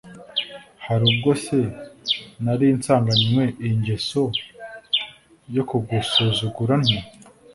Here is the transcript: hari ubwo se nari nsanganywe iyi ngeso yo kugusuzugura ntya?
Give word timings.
hari 0.85 1.03
ubwo 1.11 1.29
se 1.43 1.59
nari 2.43 2.65
nsanganywe 2.77 3.43
iyi 3.63 3.75
ngeso 3.81 4.23
yo 5.55 5.63
kugusuzugura 5.69 6.73
ntya? 6.83 7.01